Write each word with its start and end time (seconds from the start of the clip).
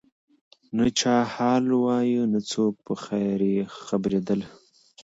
نه 0.77 0.85
چا 0.99 1.15
حال 1.33 1.65
وایه 1.83 2.23
نه 2.33 2.39
څوک 2.51 2.73
په 2.85 2.93
خبرېدله 3.85 4.47